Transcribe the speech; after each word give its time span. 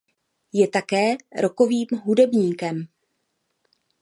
Je 0.53 0.67
také 0.67 1.15
rockovým 1.41 1.87
hudebníkem. 2.05 2.87